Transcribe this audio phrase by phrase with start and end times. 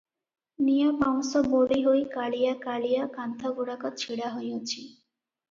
[0.69, 4.83] ନିଆଁ ପାଉଁଶ ବୋଳି ହୋଇ କାଳିଆ କାଳିଆ କାନ୍ଥଗୁଡ଼ାକ ଛିଡ଼ା ହୋଇଅଛି।